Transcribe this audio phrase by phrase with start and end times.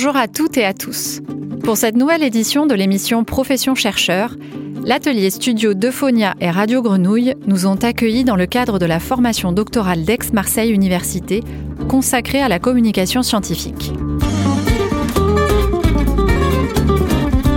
[0.00, 1.20] Bonjour à toutes et à tous.
[1.64, 4.36] Pour cette nouvelle édition de l'émission Profession chercheur,
[4.84, 9.50] l'atelier studio d'Euphonia et Radio Grenouille nous ont accueillis dans le cadre de la formation
[9.50, 11.42] doctorale d'Aix-Marseille Université
[11.88, 13.92] consacrée à la communication scientifique.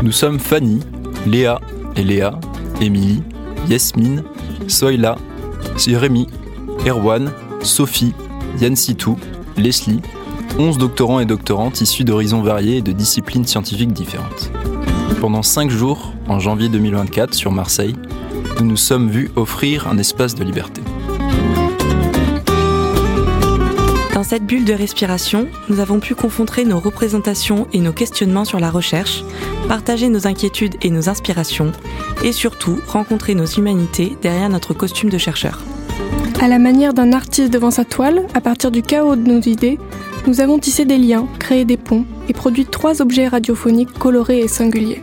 [0.02, 0.80] Nous sommes Fanny,
[1.28, 1.62] Léa
[1.96, 2.40] et Léa,
[2.82, 3.22] Émilie,
[3.70, 4.24] Yasmine,
[4.68, 5.16] Soyla,
[5.78, 6.28] Jérémy,
[6.88, 7.32] Erwan,
[7.62, 8.16] Sophie,
[8.60, 9.16] Yann Sitou,
[9.58, 10.02] Leslie,
[10.60, 14.52] 11 doctorants et doctorantes issus d'horizons variés et de disciplines scientifiques différentes.
[15.20, 17.96] Pendant 5 jours, en janvier 2024, sur Marseille,
[18.60, 20.82] nous nous sommes vus offrir un espace de liberté.
[24.14, 28.60] Dans cette bulle de respiration, nous avons pu confronter nos représentations et nos questionnements sur
[28.60, 29.24] la recherche,
[29.68, 31.72] partager nos inquiétudes et nos inspirations,
[32.24, 35.64] et surtout rencontrer nos humanités derrière notre costume de chercheur.
[36.42, 39.80] À la manière d'un artiste devant sa toile, à partir du chaos de nos idées,
[40.28, 44.48] nous avons tissé des liens, créé des ponts et produit trois objets radiophoniques colorés et
[44.48, 45.02] singuliers.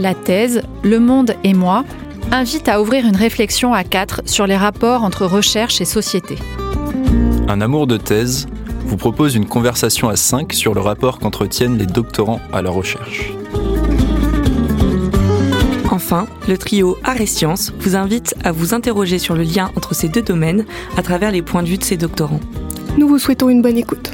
[0.00, 1.84] La thèse Le monde et moi
[2.32, 6.36] invite à ouvrir une réflexion à quatre sur les rapports entre recherche et société.
[7.48, 8.46] Un amour de thèse
[8.84, 13.32] vous propose une conversation à 5 sur le rapport qu'entretiennent les doctorants à la recherche.
[15.90, 19.94] Enfin, le trio Art et Sciences vous invite à vous interroger sur le lien entre
[19.94, 20.64] ces deux domaines
[20.96, 22.40] à travers les points de vue de ses doctorants.
[22.96, 24.10] Nous vous souhaitons une bonne écoute.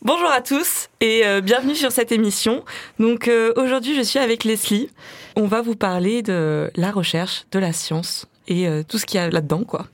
[0.00, 2.64] Bonjour à tous et euh, bienvenue sur cette émission.
[2.98, 4.90] Donc euh, aujourd'hui, je suis avec Leslie.
[5.36, 9.20] On va vous parler de la recherche, de la science et euh, tout ce qu'il
[9.20, 9.86] y a là-dedans, quoi.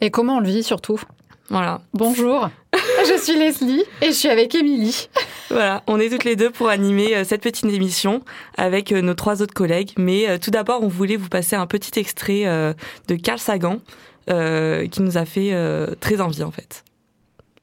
[0.00, 1.00] Et comment on le vit surtout?
[1.48, 1.80] Voilà.
[1.92, 5.08] Bonjour, je suis Leslie et je suis avec Émilie.
[5.50, 8.22] Voilà, on est toutes les deux pour animer cette petite émission
[8.56, 9.92] avec nos trois autres collègues.
[9.96, 12.44] Mais tout d'abord, on voulait vous passer un petit extrait
[13.06, 13.78] de Carl Sagan
[14.26, 15.54] qui nous a fait
[16.00, 16.82] très envie en fait.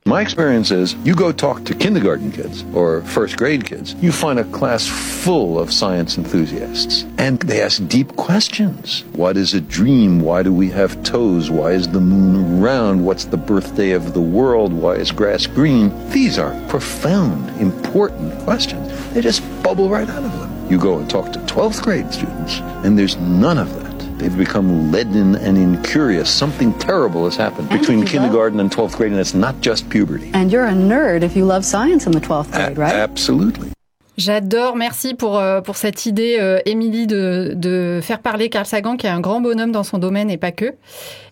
[0.06, 4.38] My experience is you go talk to kindergarten kids or first grade kids, you find
[4.38, 7.06] a class full of science enthusiasts.
[7.18, 9.06] And they ask deep questions.
[9.14, 10.20] What is a dream?
[10.20, 11.50] Why do we have toes?
[11.50, 13.06] Why is the moon round?
[13.06, 14.74] What's the birthday of the world?
[14.74, 15.90] Why is grass green?
[16.10, 18.92] These are profound, important questions.
[19.14, 20.70] They just bubble right out of them.
[20.70, 23.83] You go and talk to 12th grade students, and there's none of that.
[24.20, 26.30] They've become leaden and incurious.
[26.30, 30.30] Something terrible has happened And between kindergarten and 12th grade, and it's not just puberty.
[30.34, 32.94] And you're a nerd if you love science in the 12th grade, A- right?
[32.96, 33.70] Absolutely.
[34.16, 38.96] J'adore, merci pour, euh, pour cette idée, euh, Émilie, de, de faire parler Carl Sagan,
[38.96, 40.76] qui est un grand bonhomme dans son domaine et pas que,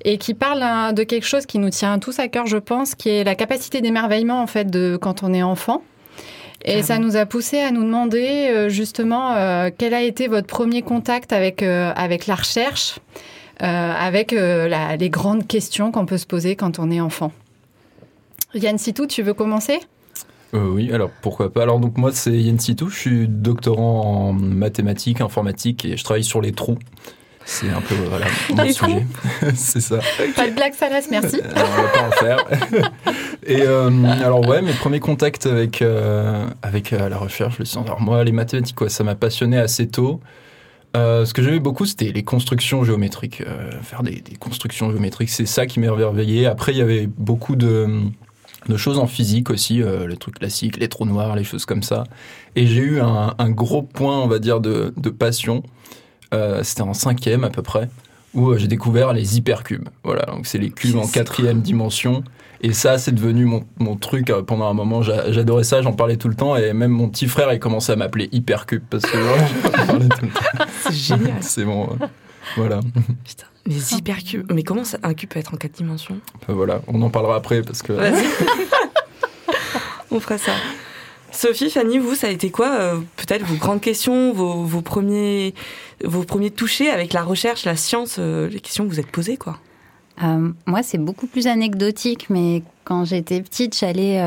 [0.03, 2.95] et qui parle hein, de quelque chose qui nous tient tous à cœur, je pense,
[2.95, 5.83] qui est la capacité d'émerveillement, en fait, de quand on est enfant.
[6.65, 10.47] Et ça nous a poussé à nous demander euh, justement euh, quel a été votre
[10.47, 12.99] premier contact avec, euh, avec la recherche,
[13.61, 17.31] euh, avec la- les grandes questions qu'on peut se poser quand on est enfant.
[18.53, 19.79] Yann Sitou, tu veux commencer?
[20.53, 21.63] Euh, oui, alors pourquoi pas?
[21.63, 26.25] Alors donc moi c'est Yann Sitou, je suis doctorant en mathématiques, informatique et je travaille
[26.25, 26.77] sur les trous.
[27.53, 29.05] C'est un peu voilà mon Les sujet.
[29.55, 29.99] c'est ça.
[30.37, 31.41] Pas de blague salace, merci.
[31.53, 32.45] Alors, on va pas en faire.
[33.45, 33.89] Et euh,
[34.23, 37.85] alors ouais, mes premiers contacts avec euh, avec euh, la recherche, le science.
[37.87, 40.21] Alors moi, les mathématiques, quoi, ça m'a passionné assez tôt.
[40.95, 43.41] Euh, ce que j'aimais beaucoup, c'était les constructions géométriques.
[43.41, 46.45] Euh, faire des, des constructions géométriques, c'est ça qui m'a émerveillé.
[46.45, 47.99] Après, il y avait beaucoup de,
[48.69, 51.83] de choses en physique aussi, euh, les trucs classiques, les trous noirs, les choses comme
[51.83, 52.05] ça.
[52.55, 55.63] Et j'ai eu un, un gros point, on va dire, de, de passion.
[56.33, 57.89] Euh, c'était en cinquième à peu près,
[58.33, 59.89] où euh, j'ai découvert les hypercubes.
[60.03, 62.23] Voilà, donc c'est les cubes en quatrième dimension.
[62.63, 65.01] Et ça, c'est devenu mon, mon truc euh, pendant un moment.
[65.01, 66.55] J'a- J'adorais ça, j'en parlais tout le temps.
[66.55, 70.25] Et même mon petit frère, il commençait à m'appeler Hypercube parce que j'en parlais tout
[70.25, 70.65] le temps.
[70.83, 71.37] C'est génial.
[71.41, 71.89] C'est bon.
[72.01, 72.05] euh,
[72.55, 72.79] voilà.
[73.25, 74.51] Putain, les hypercubes.
[74.53, 76.17] Mais comment ça, un cube peut être en quatre dimensions?
[76.41, 77.93] Enfin, voilà, on en parlera après parce que.
[77.93, 78.25] Vas-y.
[80.13, 80.51] On fera ça.
[81.31, 85.53] Sophie, Fanny, vous, ça a été quoi euh, Peut-être vos grandes questions, vos, premiers,
[86.03, 89.37] vos premiers touchés avec la recherche, la science, euh, les questions que vous êtes posées,
[89.37, 89.57] quoi?
[90.23, 94.19] Euh, moi, c'est beaucoup plus anecdotique, mais quand j'étais petite, j'allais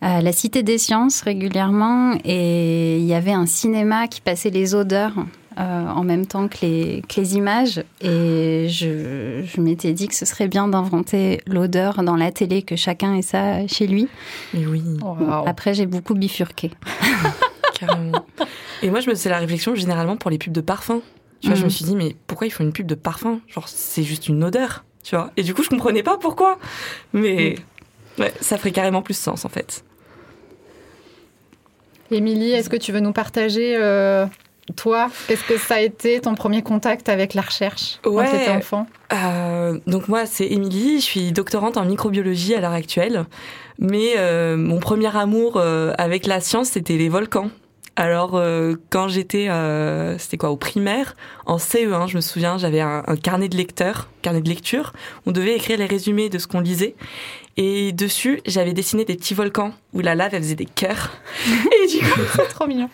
[0.00, 4.74] à la Cité des Sciences régulièrement et il y avait un cinéma qui passait les
[4.74, 5.14] odeurs
[5.58, 7.82] euh, en même temps que les, que les images.
[8.00, 12.76] Et je, je m'étais dit que ce serait bien d'inventer l'odeur dans la télé, que
[12.76, 14.08] chacun ait ça chez lui.
[14.54, 15.44] Mais oui, Wow.
[15.46, 16.70] après, j'ai beaucoup bifurqué.
[17.78, 18.24] carrément.
[18.82, 21.00] Et moi, je me faisais la réflexion généralement pour les pubs de parfum.
[21.40, 21.70] Tu vois, je me Mhm.
[21.70, 23.40] suis dit, mais pourquoi il faut une pub de parfum?
[23.48, 25.30] Genre, c'est juste une odeur, tu vois.
[25.36, 26.58] Et du coup, je comprenais pas pourquoi.
[27.12, 27.56] Mais
[28.18, 29.84] ouais, ça ferait carrément plus sens, en fait.
[32.10, 34.26] Émilie, est-ce que tu veux nous partager euh,
[34.76, 38.24] toi, qu'est-ce que ça a été ton premier contact avec la recherche Ouais.
[38.24, 38.86] quand tu étais enfant?
[39.12, 43.24] Euh, donc moi, c'est Émilie, je suis doctorante en microbiologie à l'heure actuelle.
[43.78, 47.50] Mais euh, mon premier amour euh, avec la science, c'était les volcans.
[47.94, 48.42] Alors
[48.88, 49.48] quand j'étais,
[50.16, 51.14] c'était quoi, au primaire,
[51.44, 54.94] en CE1, je me souviens, j'avais un, un carnet de lecteur, carnet de lecture.
[55.26, 56.94] On devait écrire les résumés de ce qu'on lisait.
[57.58, 61.10] Et dessus, j'avais dessiné des petits volcans où la lave, elle faisait des cœurs.
[61.84, 62.88] Et du coup, C'est trop mignon.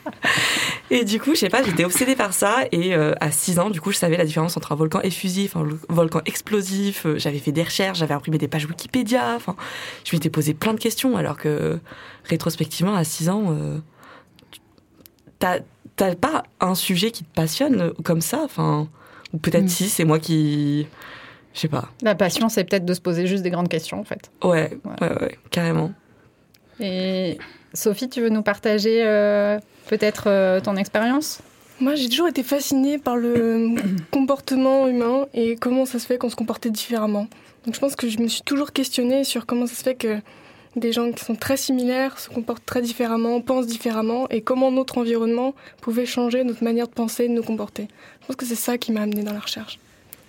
[0.90, 2.64] et du coup, je sais pas, j'étais obsédée par ça.
[2.72, 5.54] Et euh, à 6 ans, du coup, je savais la différence entre un volcan effusif,
[5.54, 7.06] un volcan explosif.
[7.06, 9.34] Euh, J'avais fait des recherches, j'avais imprimé des pages Wikipédia.
[9.36, 9.54] Enfin,
[10.04, 11.16] je m'étais posé plein de questions.
[11.16, 11.78] Alors que,
[12.24, 13.78] rétrospectivement, à 6 ans, euh,
[15.38, 15.60] t'as
[15.96, 18.40] t'as pas un sujet qui te passionne comme ça.
[18.44, 18.88] Enfin,
[19.32, 19.68] ou peut-être Mm.
[19.68, 20.86] si, c'est moi qui.
[21.54, 21.88] Je sais pas.
[22.02, 24.30] La passion, c'est peut-être de se poser juste des grandes questions, en fait.
[24.44, 25.08] Ouais, Ouais.
[25.08, 25.92] ouais, ouais, carrément.
[26.80, 27.38] Et
[27.74, 29.58] Sophie, tu veux nous partager euh,
[29.88, 31.40] peut-être euh, ton expérience?
[31.80, 33.74] Moi, j'ai toujours été fascinée par le
[34.10, 37.26] comportement humain et comment ça se fait qu'on se comportait différemment.
[37.64, 40.18] Donc, je pense que je me suis toujours questionnée sur comment ça se fait que
[40.76, 44.98] des gens qui sont très similaires se comportent très différemment, pensent différemment, et comment notre
[44.98, 47.88] environnement pouvait changer notre manière de penser, de nous comporter.
[48.22, 49.78] Je pense que c'est ça qui m'a amenée dans la recherche.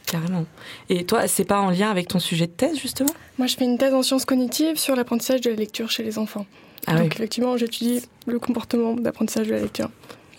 [0.10, 0.46] Carrément.
[0.90, 3.12] Et toi, c'est pas en lien avec ton sujet de thèse, justement?
[3.38, 6.18] Moi, je fais une thèse en sciences cognitives sur l'apprentissage de la lecture chez les
[6.18, 6.46] enfants.
[6.88, 7.10] Ah Donc, oui.
[7.14, 9.90] effectivement, j'étudie le comportement d'apprentissage de la lecture.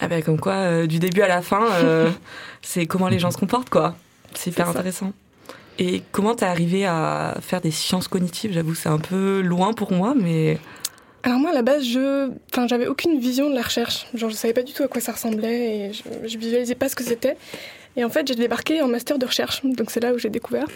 [0.01, 2.11] Ah bah comme quoi, euh, du début à la fin, euh,
[2.63, 3.95] c'est comment les gens se comportent, quoi.
[4.35, 5.13] C'est hyper intéressant.
[5.79, 8.53] Et comment t'es arrivé à faire des sciences cognitives?
[8.53, 10.59] J'avoue, c'est un peu loin pour moi, mais
[11.23, 14.07] Alors moi, à la base, je, enfin, j'avais aucune vision de la recherche.
[14.15, 16.89] Genre, je savais pas du tout à quoi ça ressemblait et je, je visualisais pas
[16.89, 17.37] ce que c'était.
[17.97, 20.67] Et en fait, j'ai débarqué en master de recherche, donc c'est là où j'ai découvert.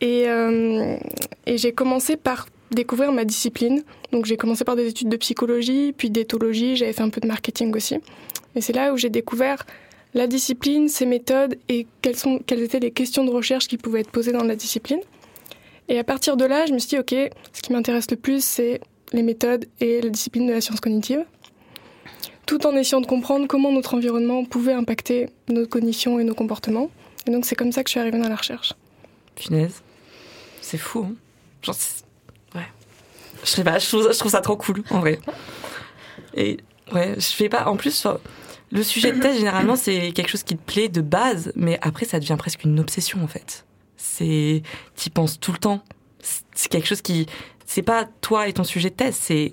[0.00, 0.96] Et, euh,
[1.46, 3.82] et j'ai commencé par découvrir ma discipline.
[4.12, 7.26] Donc j'ai commencé par des études de psychologie, puis d'éthologie, j'avais fait un peu de
[7.26, 7.96] marketing aussi.
[8.54, 9.64] Et c'est là où j'ai découvert
[10.14, 14.32] la discipline, ses méthodes et quelles étaient les questions de recherche qui pouvaient être posées
[14.32, 15.00] dans la discipline.
[15.88, 17.14] Et à partir de là, je me suis dit, OK,
[17.52, 18.80] ce qui m'intéresse le plus, c'est
[19.12, 21.24] les méthodes et la discipline de la science cognitive,
[22.48, 26.90] tout en essayant de comprendre comment notre environnement pouvait impacter nos cognitions et nos comportements.
[27.26, 28.72] Et donc c'est comme ça que je suis arrivée dans la recherche.
[29.36, 29.82] punaise,
[30.62, 31.06] c'est fou.
[31.10, 31.14] Hein
[31.62, 31.76] Genre,
[32.54, 32.66] ouais.
[33.44, 35.20] Je sais pas, je trouve, je trouve ça trop cool, en vrai.
[36.34, 36.56] Et
[36.92, 37.66] ouais, je fais pas.
[37.66, 38.06] En plus,
[38.72, 42.06] le sujet de thèse, généralement, c'est quelque chose qui te plaît de base, mais après,
[42.06, 43.66] ça devient presque une obsession, en fait.
[43.98, 44.62] C'est,
[44.94, 45.82] t'y penses tout le temps.
[46.54, 47.26] C'est quelque chose qui,
[47.66, 49.52] c'est pas toi et ton sujet de thèse, c'est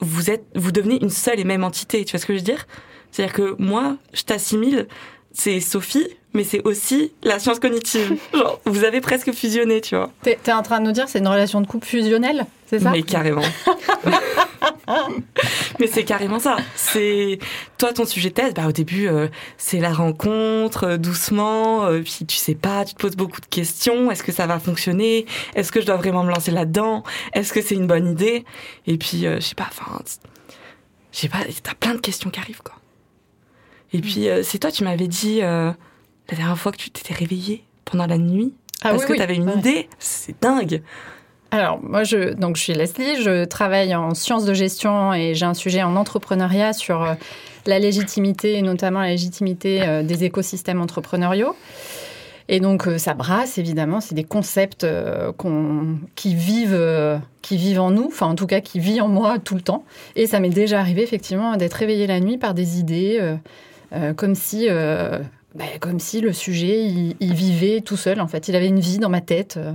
[0.00, 2.04] vous êtes, vous devenez une seule et même entité.
[2.04, 2.66] Tu vois ce que je veux dire?
[3.10, 4.88] C'est-à-dire que moi, je t'assimile,
[5.32, 8.16] c'est Sophie, mais c'est aussi la science cognitive.
[8.34, 10.10] Genre, vous avez presque fusionné, tu vois.
[10.22, 12.90] T'es es en train de nous dire c'est une relation de couple fusionnelle, c'est ça?
[12.90, 13.42] Mais carrément.
[15.80, 16.56] Mais c'est carrément ça.
[16.74, 17.38] C'est
[17.78, 18.54] toi ton sujet de thèse.
[18.54, 19.28] Bah au début euh,
[19.58, 21.84] c'est la rencontre euh, doucement.
[21.86, 24.10] euh, puis tu sais pas, tu te poses beaucoup de questions.
[24.10, 25.26] Est-ce que ça va fonctionner?
[25.54, 27.02] Est-ce que je dois vraiment me lancer là-dedans?
[27.34, 28.44] Est-ce que c'est une bonne idée?
[28.86, 29.68] Et puis euh, je sais pas.
[29.68, 30.00] Enfin,
[31.12, 31.38] je sais pas.
[31.62, 32.74] T'as plein de questions qui arrivent quoi.
[33.92, 35.72] Et puis euh, c'est toi tu m'avais dit euh,
[36.30, 38.52] la dernière fois que tu t'étais réveillée pendant la nuit.
[38.82, 39.18] Ah parce oui, que oui.
[39.18, 39.58] t'avais une Ouais.
[39.58, 39.88] idée.
[39.98, 40.82] C'est dingue.
[41.52, 45.46] Alors, moi, je, donc, je suis Leslie, je travaille en sciences de gestion et j'ai
[45.46, 47.14] un sujet en entrepreneuriat sur euh,
[47.66, 51.54] la légitimité et notamment la légitimité euh, des écosystèmes entrepreneuriaux.
[52.48, 54.86] Et donc, euh, ça brasse, évidemment, c'est des concepts
[55.36, 59.38] qu'on- qui, vivent, qui vivent en nous, enfin, en tout cas, qui vivent en moi
[59.38, 59.84] tout le temps.
[60.16, 63.36] Et ça m'est déjà arrivé, effectivement, d'être réveillée la nuit par des idées,
[63.94, 64.66] euh, comme si...
[64.68, 65.20] euh,
[65.56, 68.48] bah, comme si le sujet, il, il vivait tout seul, en fait.
[68.48, 69.56] Il avait une vie dans ma tête.
[69.56, 69.72] euh.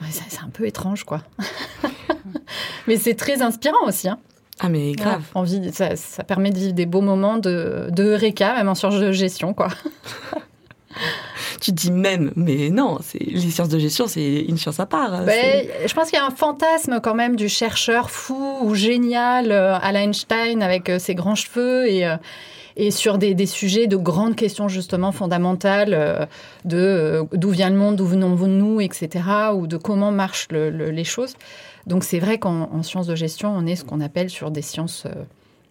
[0.00, 1.22] Ouais, c'est un peu étrange, quoi.
[2.86, 4.08] Mais c'est très inspirant aussi.
[4.08, 4.18] Hein.
[4.62, 5.22] Ah mais grave.
[5.34, 9.00] Envie, ça, ça permet de vivre des beaux moments de, de Eureka, même en sciences
[9.00, 9.68] de gestion, quoi.
[11.60, 15.24] Tu dis même, mais non, c'est les sciences de gestion, c'est une science à part.
[15.24, 18.74] Ben, C'est- je pense qu'il y a un fantasme quand même du chercheur fou ou
[18.74, 22.16] génial euh, à la Einstein avec euh, ses grands cheveux et, euh,
[22.76, 26.24] et sur des, des sujets de grandes questions justement fondamentales euh,
[26.64, 29.08] de euh, d'où vient le monde, d'où venons-nous, etc.
[29.54, 31.34] ou de comment marchent le- le- les choses.
[31.86, 34.62] Donc c'est vrai qu'en en sciences de gestion, on est ce qu'on appelle sur des
[34.62, 35.10] sciences, euh,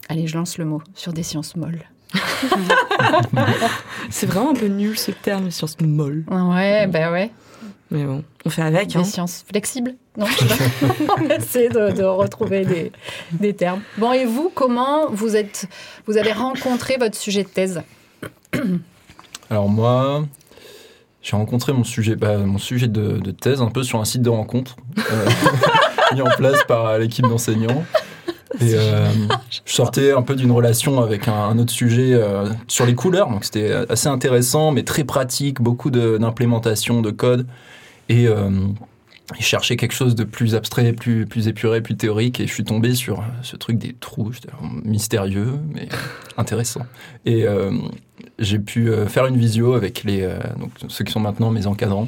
[0.07, 1.83] allez je lance le mot, sur des sciences molles.
[4.09, 6.23] C'est vraiment un peu nul ce terme, science molle.
[6.29, 7.31] Ouais, ben ouais.
[7.91, 8.89] Mais bon, on fait avec.
[8.89, 9.03] Des Hein.
[9.03, 10.93] sciences flexibles Non, je sais pas.
[11.19, 12.91] On va essayer de, de retrouver des,
[13.31, 13.81] des termes.
[13.97, 15.67] Bon, et vous, comment vous, êtes,
[16.05, 17.81] vous avez rencontré votre sujet de thèse
[19.49, 20.23] Alors moi,
[21.23, 24.21] j'ai rencontré mon sujet, bah, mon sujet de, de thèse un peu sur un site
[24.21, 24.75] de rencontre
[25.11, 25.29] euh,
[26.13, 27.83] mis en place par l'équipe d'enseignants.
[28.55, 29.07] Et euh,
[29.65, 33.29] je sortais un peu d'une relation avec un, un autre sujet euh, sur les couleurs,
[33.29, 37.45] donc c'était assez intéressant, mais très pratique, beaucoup d'implémentation, de, code.
[38.09, 38.49] Et euh,
[39.37, 42.63] je cherchais quelque chose de plus abstrait, plus, plus épuré, plus théorique, et je suis
[42.63, 44.31] tombé sur ce truc des trous,
[44.83, 45.87] mystérieux, mais
[46.37, 46.81] intéressant.
[47.27, 47.45] Et
[48.39, 50.27] j'ai pu faire une visio avec les,
[50.57, 52.07] donc, ceux qui sont maintenant mes encadrants.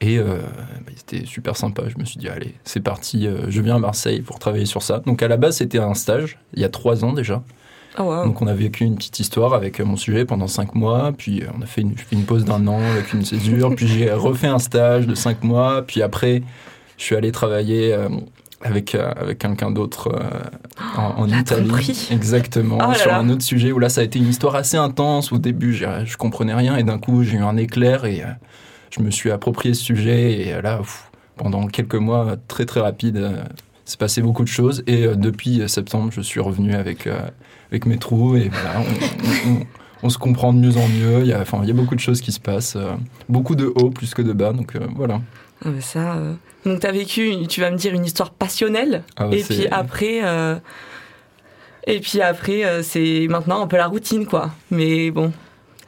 [0.00, 0.38] Et euh,
[0.86, 1.82] bah, c'était super sympa.
[1.88, 4.82] Je me suis dit, allez, c'est parti, euh, je viens à Marseille pour travailler sur
[4.82, 5.00] ça.
[5.00, 7.42] Donc à la base, c'était un stage, il y a trois ans déjà.
[7.96, 8.24] Ah wow.
[8.24, 11.42] Donc on a vécu une petite histoire avec euh, mon sujet pendant cinq mois, puis
[11.58, 15.06] on a fait une, pause d'un an avec une césure, puis j'ai refait un stage
[15.06, 16.42] de cinq mois, puis après,
[16.96, 18.08] je suis allé travailler euh,
[18.62, 21.68] avec, euh, avec quelqu'un d'autre euh, en, en Italie.
[21.68, 22.08] tromperie.
[22.10, 23.18] Exactement, Oh là sur là.
[23.18, 25.32] un autre sujet où là, ça a été une histoire assez intense.
[25.32, 28.26] Au début, je comprenais rien, et d'un coup, j'ai eu un éclair, et euh,
[28.90, 32.80] je me suis approprié ce sujet, et euh, là, pff, pendant quelques mois, très très
[32.80, 33.42] rapide, euh,
[33.84, 37.08] s'est passé beaucoup de choses, et euh, depuis septembre, je suis revenu avec,
[37.70, 39.66] avec mes trous, et voilà, on, on- on-
[40.02, 41.94] on se comprend de mieux en mieux, il y a, enfin, il y a beaucoup
[41.94, 42.76] de choses qui se passent,
[43.28, 45.20] beaucoup de hauts plus que de bas, donc voilà.
[45.62, 46.14] Ah, ça.
[46.16, 46.32] euh,
[46.64, 49.02] Donc t'as vécu, tu vas me dire une histoire passionnelle.
[49.18, 50.56] Ah et puis après, euh,
[51.86, 54.52] et puis après, euh, c'est maintenant un peu la routine, quoi.
[54.70, 55.32] Mais bon,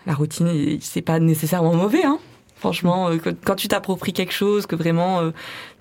[0.07, 2.19] la routine, c'est pas nécessairement mauvais, hein.
[2.63, 5.33] Franchement, euh, quand tu t'appropries quelque chose, que vraiment euh,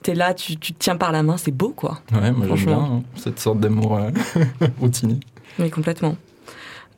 [0.01, 1.99] t'es là, tu, tu te tiens par la main, c'est beau, quoi.
[2.11, 2.95] Ouais, moi j'aime bien Franchement.
[2.97, 4.09] hein, cette sorte d'amour euh,
[4.79, 5.19] routinier.
[5.59, 6.15] Oui, complètement.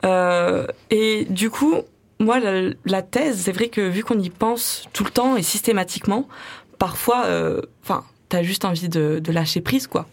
[0.06, 1.74] Euh, et du coup,
[2.18, 5.42] moi, la, la thèse, c'est vrai que vu qu'on y pense tout le temps et
[5.42, 6.28] systématiquement,
[6.78, 10.06] parfois, euh, enfin, t'as juste envie de, de lâcher prise, quoi.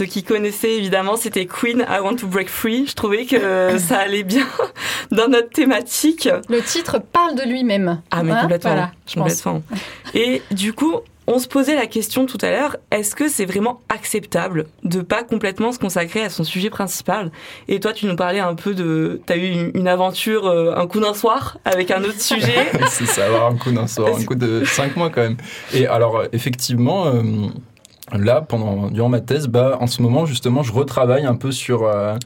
[0.00, 2.86] Ceux qui connaissaient, évidemment, c'était Queen, I Want to Break Free.
[2.86, 4.46] Je trouvais que ça allait bien
[5.10, 6.26] dans notre thématique.
[6.48, 8.00] Le titre parle de lui-même.
[8.10, 8.70] Ah, mais Hein complètement.
[8.70, 9.42] Voilà, je pense.
[9.42, 9.62] complètement.
[10.14, 10.94] Et du coup,
[11.26, 15.22] on se posait la question tout à l'heure, est-ce que c'est vraiment acceptable de pas
[15.22, 17.30] complètement se consacrer à son sujet principal?
[17.68, 19.20] Et toi, tu nous parlais un peu de...
[19.26, 22.72] T'as eu une, une aventure, euh, un coup d'un soir, avec un autre sujet.
[22.88, 25.36] c'est ça, avoir un coup d'un soir, un coup de cinq mois quand même.
[25.72, 27.22] Et alors, euh, effectivement, euh,
[28.16, 31.84] là, pendant, durant ma thèse, bah, en ce moment, justement, je retravaille un peu sur,
[31.84, 32.16] euh,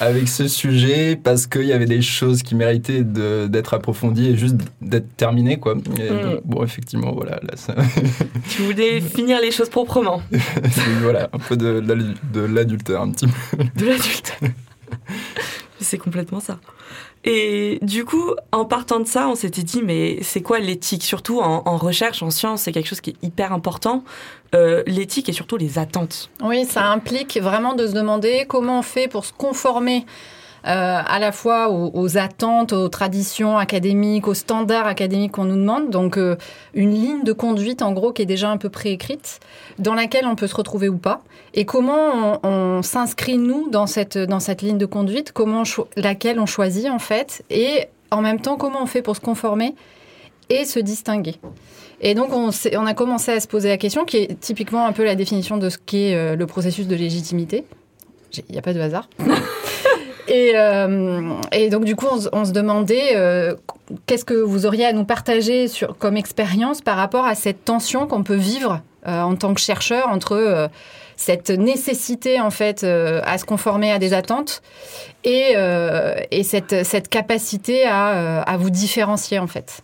[0.00, 4.56] avec ce sujet parce qu'il y avait des choses qui méritaient d'être approfondies et juste
[4.80, 5.74] d'être terminées, quoi.
[5.98, 6.20] Et Mm.
[6.22, 7.74] donc, bon, effectivement, voilà, là, ça,
[8.50, 10.22] tu voulais finir les choses proprement.
[11.02, 13.64] voilà, un peu de, de l'adultère, un petit peu.
[13.76, 14.38] de l'adulte.
[15.80, 16.58] c'est complètement ça.
[17.24, 21.04] Et du coup, en partant de ça, on s'était dit, mais c'est quoi l'éthique?
[21.04, 24.04] Surtout en, recherche, en science, c'est quelque chose qui est hyper important.
[24.54, 26.30] Euh, l'éthique et surtout les attentes.
[26.42, 30.06] Oui, ça implique vraiment de se demander comment on fait pour se conformer
[30.66, 35.90] euh, à la fois aux, attentes, aux traditions académiques, aux standards académiques qu'on nous demande.
[35.90, 36.36] Donc, euh,
[36.74, 39.40] une ligne de conduite, en gros, qui est déjà un peu préécrite,
[39.78, 41.22] dans laquelle on peut se retrouver ou pas.
[41.54, 45.62] Et comment on, s'inscrit, nous, dans cette, dans cette ligne de conduite, comment
[45.96, 49.74] laquelle on choisit, en fait, et en même temps, comment on fait pour se conformer
[50.50, 51.36] et se distinguer?
[52.02, 54.92] Et donc, on, on a commencé à se poser la question, qui est typiquement un
[54.92, 57.64] peu la définition de ce qu'est euh, le processus de légitimité.
[58.48, 59.08] Il n'y a pas de hasard.
[60.30, 63.54] et, euh, et donc, du coup, on, se- demandait euh,
[64.06, 65.66] qu'est-ce que vous auriez à nous partager
[65.98, 70.08] comme expérience par rapport à cette tension qu'on peut vivre euh, en tant que chercheur
[70.08, 70.68] entre
[71.16, 74.62] cette nécessité, en fait, à se conformer à des attentes
[75.24, 75.54] et,
[76.30, 79.82] et cette, capacité à, à vous différencier, en fait.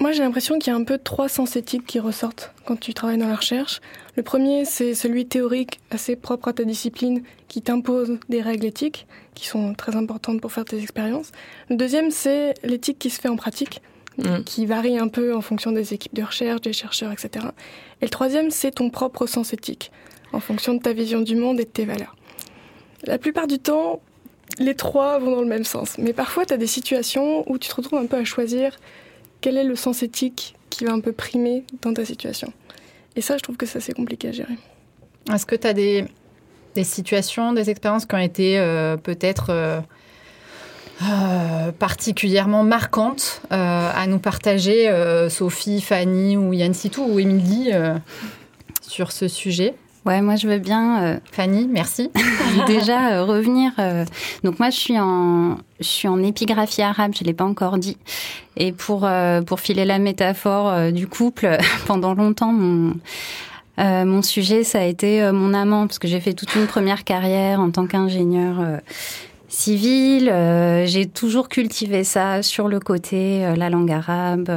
[0.00, 2.94] Moi, j'ai l'impression qu'il y a un peu trois sens éthiques qui ressortent quand tu
[2.94, 3.80] travailles dans la recherche.
[4.18, 9.06] Le premier, c'est celui théorique, assez propre à ta discipline, qui t'impose des règles éthiques,
[9.36, 11.30] qui sont très importantes pour faire tes expériences.
[11.70, 13.80] Le deuxième, c'est l'éthique qui se fait en pratique,
[14.16, 14.42] Mm.
[14.44, 17.46] qui varie un peu en fonction des équipes de recherche, des chercheurs, etc.
[18.00, 19.92] Et le troisième, c'est ton propre sens éthique,
[20.32, 22.16] en fonction de ta vision du monde et de tes valeurs.
[23.04, 24.00] La plupart du temps,
[24.58, 25.96] les trois vont dans le même sens.
[25.98, 28.76] Mais parfois, tu as des situations où tu te retrouves un peu à choisir
[29.40, 32.52] quel est le sens éthique qui va un peu primer dans ta situation.
[33.18, 34.56] Et ça, je trouve que ça, c'est compliqué à gérer.
[35.34, 36.04] Est-ce que tu as des,
[36.76, 39.80] des situations, des expériences qui ont été euh, peut-être euh,
[41.02, 44.88] euh, particulièrement marquantes à nous partager,
[45.30, 47.72] Sophie, Fanny ou Yann Sitou ou Émilie,
[48.82, 49.74] sur ce sujet?
[50.08, 52.10] Ouais, moi je veux bien euh, Fanny, merci.
[52.66, 53.72] déjà euh, revenir.
[53.78, 54.06] euh,
[54.42, 57.98] donc moi je suis en je suis en épigraphie arabe, je l'ai pas encore dit.
[58.56, 59.06] Et pour
[59.46, 62.94] pour filer la métaphore du couple, pendant longtemps mon
[63.76, 67.60] mon sujet ça a été mon amant parce que j'ai fait toute une première carrière
[67.60, 68.80] en tant qu'ingénieur
[69.50, 70.32] civil.
[70.86, 74.50] J'ai toujours cultivé ça sur le côté la langue arabe.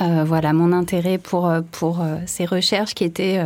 [0.00, 3.38] voilà mon intérêt pour pour ces recherches qui étaient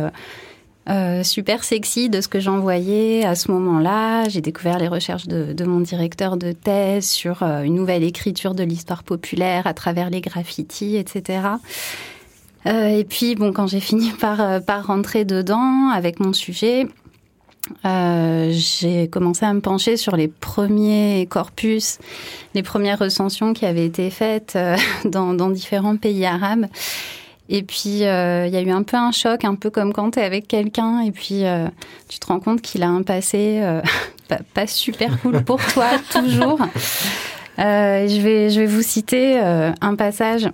[0.89, 4.29] euh, super sexy de ce que j'envoyais à ce moment-là.
[4.29, 8.53] J'ai découvert les recherches de, de mon directeur de thèse sur euh, une nouvelle écriture
[8.53, 11.47] de l'histoire populaire à travers les graffitis, etc.
[12.67, 16.87] Euh, et puis, bon, quand j'ai fini par, euh, par rentrer dedans avec mon sujet,
[17.85, 21.97] euh, j'ai commencé à me pencher sur les premiers corpus,
[22.53, 26.67] les premières recensions qui avaient été faites euh, dans, dans différents pays arabes.
[27.47, 30.11] Et puis, euh, il y a eu un peu un choc, un peu comme quand
[30.11, 31.67] tu es avec quelqu'un et puis euh,
[32.09, 33.81] tu te rends compte qu'il a un passé euh,
[34.27, 36.59] pas, pas super cool pour toi, toujours.
[37.57, 40.49] Je, vais, je vais vous citer un passage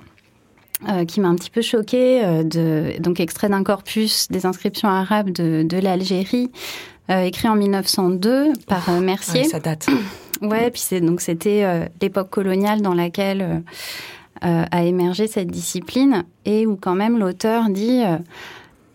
[1.08, 5.30] qui m'a un petit peu choquée, euh, de, donc extrait d'un corpus des inscriptions arabes
[5.30, 6.52] de, de l'Algérie,
[7.10, 9.42] écrit en 1902 par Mercier.
[9.42, 9.88] Ouais, ça date.
[10.42, 13.64] Ouais, puis c'est donc c'était l'époque coloniale dans laquelle
[14.44, 18.18] euh, a émergé cette discipline et où quand même l'auteur dit euh,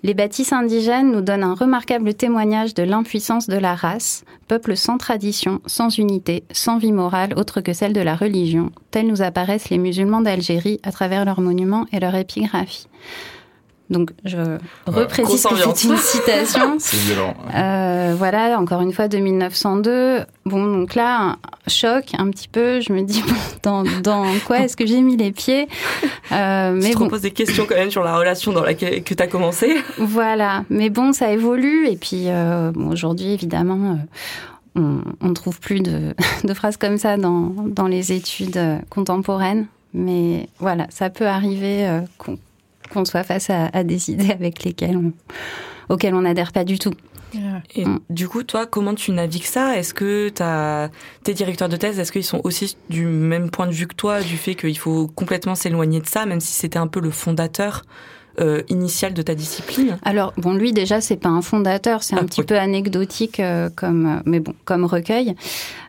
[0.03, 4.99] les bâtisses indigènes nous donnent un remarquable témoignage de l'impuissance de la race, peuple sans
[4.99, 9.71] tradition, sans unité, sans vie morale autre que celle de la religion, tels nous apparaissent
[9.71, 12.87] les musulmans d'Algérie à travers leurs monuments et leur épigraphie.
[13.89, 16.77] Donc je reprécise grosse que c'est une citation.
[16.79, 17.35] C'est violent.
[17.55, 20.21] Euh, voilà, encore une fois, de 1902.
[20.45, 21.37] Bon, donc là, un
[21.69, 22.81] choc un petit peu.
[22.81, 25.69] Je me dis, bon, dans, dans quoi est-ce que j'ai mis les pieds
[26.33, 29.05] Euh, Mais tu te bon, reposes des questions quand même sur la relation dans laquelle
[29.05, 29.77] que tu as commencé.
[29.97, 30.65] voilà.
[30.71, 31.87] Mais bon, ça évolue.
[31.87, 33.97] Et puis, euh, bon, aujourd'hui, évidemment,
[34.77, 39.67] euh, on, ne trouve plus de, de phrases comme ça dans, dans les études contemporaines.
[39.95, 42.01] Mais voilà, ça peut arriver euh,
[42.93, 45.13] qu'on soit face à, à des idées avec lesquelles on,
[45.93, 46.93] auxquelles on n'adhère pas du tout.
[47.75, 48.01] Et Mm.
[48.09, 49.77] du coup, toi, comment tu navigues ça?
[49.77, 50.89] Est-ce que t'as
[51.23, 54.23] tes directeurs de thèse, est-ce qu'ils sont aussi du même point de vue que toi,
[54.23, 57.83] du fait qu'il faut complètement s'éloigner de ça, même si c'était un peu le fondateur?
[58.41, 62.21] Euh, initial de ta discipline Alors bon, lui déjà c'est pas un fondateur, c'est un
[62.21, 62.47] Ah, petit oui.
[62.47, 65.35] peu anecdotique euh, comme, euh, mais bon, comme recueil.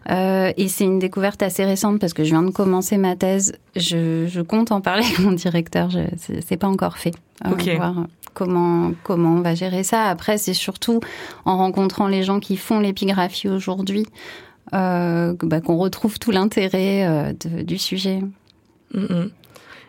[0.09, 3.53] Euh, et c'est une découverte assez récente parce que je viens de commencer ma thèse.
[3.75, 5.89] Je, je compte en parler avec mon directeur.
[6.17, 7.13] C'est, pas encore fait.
[7.45, 7.69] Euh, Ok.
[7.75, 7.95] voir
[8.33, 10.03] comment comment on va gérer ça.
[10.05, 10.99] Après, c'est surtout
[11.45, 14.05] en rencontrant les gens qui font l'épigraphie aujourd'hui
[14.73, 17.33] euh, bah, qu'on retrouve tout l'intérêt euh,
[17.63, 18.19] du sujet.
[18.93, 19.29] Mhm.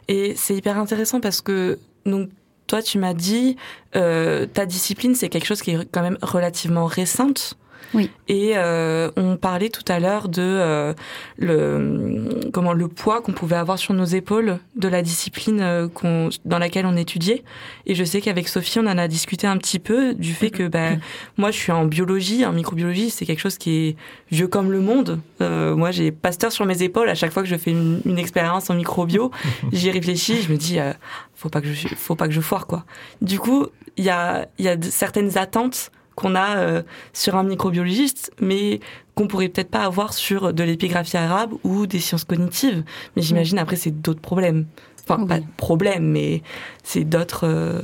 [0.08, 2.30] Et c'est hyper intéressant parce que donc
[2.68, 3.56] toi, tu m'as dit
[3.96, 7.54] euh, ta discipline, c'est quelque chose qui est quand même relativement récente.
[7.94, 8.10] Oui.
[8.28, 10.94] Et euh, on parlait tout à l'heure de euh,
[11.38, 16.28] le comment le poids qu'on pouvait avoir sur nos épaules de la discipline euh, qu'on
[16.44, 17.44] dans laquelle on étudiait.
[17.86, 20.68] Et je sais qu'avec Sophie, on en a discuté un petit peu du fait que
[20.68, 20.90] bah,
[21.36, 23.96] moi, je suis en biologie, en microbiologie, c'est quelque chose qui est
[24.30, 25.20] vieux comme le monde.
[25.40, 28.70] Euh, moi, j'ai Pasteur sur mes épaules à chaque fois que je fais une, expérience
[28.70, 29.30] en microbio.
[29.72, 30.92] J'y réfléchis, je me dis, euh,
[31.34, 32.84] faut pas que je, faut pas que je foire quoi.
[33.22, 37.44] Du coup, il y a, il y a certaines attentes qu'on a euh, sur un
[37.44, 38.80] microbiologiste, mais
[39.14, 42.82] qu'on pourrait peut-être pas avoir sur de l'épigraphie arabe ou des sciences cognitives.
[43.14, 44.66] Mais j'imagine après c'est d'autres problèmes.
[45.04, 45.28] Enfin, Oui.
[45.28, 46.42] pas de problèmes, mais
[46.82, 47.80] c'est d'autres euh,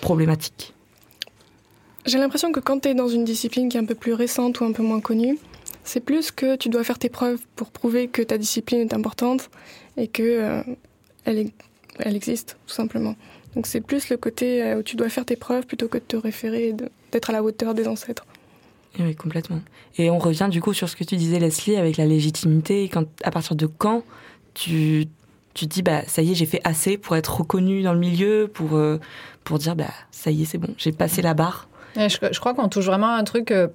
[0.00, 0.74] problématiques.
[2.06, 4.60] J'ai l'impression que quand tu es dans une discipline qui est un peu plus récente
[4.60, 5.38] ou un peu moins connue,
[5.84, 9.48] c'est plus que tu dois faire tes preuves pour prouver que ta discipline est importante
[9.96, 10.62] et que euh,
[11.24, 11.52] elle, est-
[11.98, 13.14] elle existe, tout simplement.
[13.54, 16.04] Donc c'est plus le côté euh, où tu dois faire tes preuves plutôt que de
[16.04, 16.74] te référer et
[17.12, 18.24] d'être à la hauteur des ancêtres.
[18.98, 19.60] Et Oui, complètement.
[19.98, 22.88] Et on revient du coup sur ce que tu disais, Leslie, avec la légitimité.
[22.88, 24.02] Quand, à partir de quand
[24.54, 25.06] tu,
[25.54, 27.98] tu te dis, bah, ça y est, j'ai fait assez pour être reconnu dans le
[27.98, 28.98] milieu, pour, euh,
[29.44, 31.68] pour dire, bah, ça y est, c'est bon, j'ai passé la barre?
[31.96, 33.68] Ouais, je, je crois qu'on touche vraiment à un truc euh,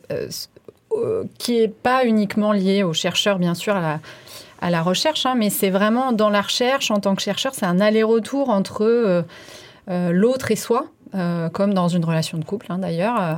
[1.38, 4.00] qui est pas uniquement lié aux chercheurs, bien sûr, à la,
[4.62, 7.66] à la recherche, hein, mais c'est vraiment dans la recherche, en tant que chercheur, c'est
[7.66, 9.26] un aller-retour entre
[9.88, 13.22] l'autre et soi, euh, comme dans une relation de couple, hein, d'ailleurs.
[13.22, 13.36] euh,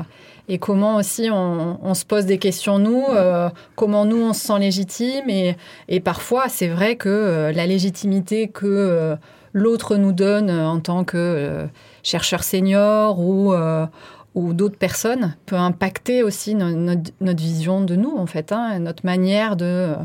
[0.49, 4.59] et comment aussi on, se pose des questions, nous, euh, comment nous, on se sent
[4.59, 5.29] légitime.
[5.29, 9.15] Et, parfois, c'est vrai que euh, la légitimité que euh,
[9.51, 11.65] l'autre nous donne euh, en tant que euh,
[12.03, 13.53] chercheur senior ou...
[13.53, 13.85] euh,
[14.35, 19.55] d'autres personnes peut impacter aussi no- notre, vision de nous, en fait, hein, notre manière
[19.55, 19.95] de,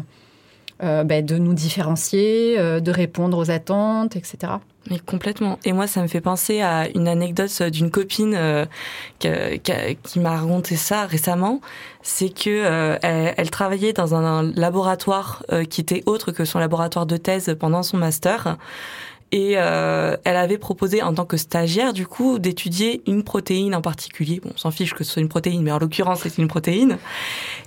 [0.83, 4.55] euh, ben, nous différencier, euh, de répondre aux attentes, etc.
[4.91, 5.59] Mais complètement.
[5.65, 8.67] Et moi, ça me fait penser à une anecdote d'une copine euh,
[9.21, 9.57] que-
[9.93, 11.61] qui m'a raconté ça récemment.
[12.03, 16.59] C'est que euh, elle, elle travaillait dans un, laboratoire euh, qui était autre que son
[16.59, 18.57] laboratoire de thèse pendant son master.
[19.31, 23.81] Et euh, elle avait proposé en tant que stagiaire, du coup, d'étudier une protéine en
[23.81, 24.41] particulier.
[24.43, 26.99] Bon, on s'en fiche que ce soit une protéine, mais en l'occurrence, c'est une protéine.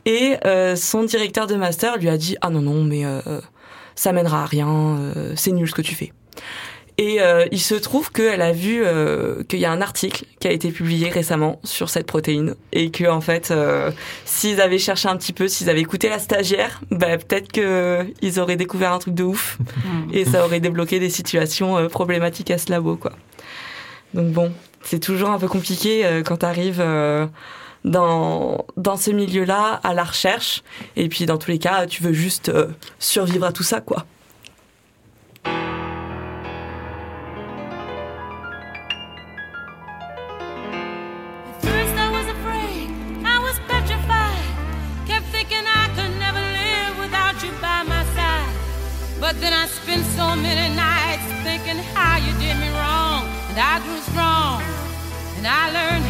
[0.06, 3.22] Et euh, son directeur de master lui a dit ah non non, mais euh,
[3.96, 4.98] ça mènera à rien,
[5.36, 6.12] c'est nul ce que tu fais.
[6.98, 10.48] Et euh, il se trouve qu'elle a vu euh, qu'il y a un article qui
[10.48, 13.92] a été publié récemment sur cette protéine et que en fait, euh,
[14.24, 18.40] s'ils avaient cherché un petit peu, s'ils avaient écouté la stagiaire, bah, peut-être que ils
[18.40, 19.58] auraient découvert un truc de ouf
[20.14, 23.12] et ça aurait débloqué des situations euh, problématiques à ce labo, quoi.
[24.14, 24.54] Donc bon,
[24.86, 27.28] c'est toujours un peu compliqué euh, quand t'arrives euh,
[27.84, 30.64] dans dans ce milieu-là à la recherche
[30.96, 32.68] et puis dans tous les cas, tu veux juste euh,
[33.00, 34.06] survivre à tout ça, quoi.
[53.56, 54.62] And I grew strong.
[55.38, 56.04] And I learned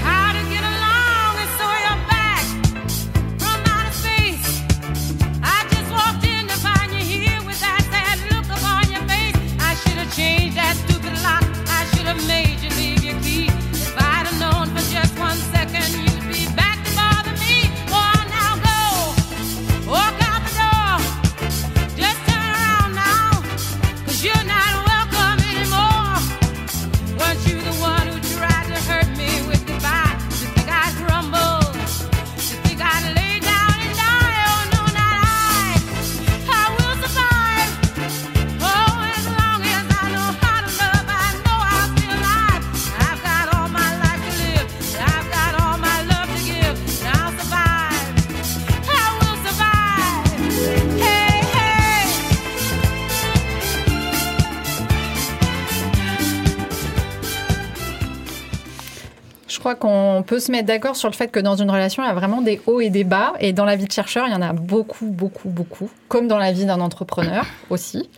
[60.26, 62.42] peut se mettre d'accord sur le fait que dans une relation, il y a vraiment
[62.42, 63.34] des hauts et des bas.
[63.40, 65.90] Et dans la vie de chercheur, il y en a beaucoup, beaucoup, beaucoup.
[66.10, 68.10] Comme dans la vie d'un entrepreneur aussi.